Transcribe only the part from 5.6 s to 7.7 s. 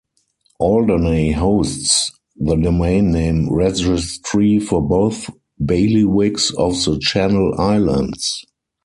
bailiwicks of the Channel